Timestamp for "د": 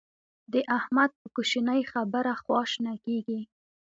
0.53-0.55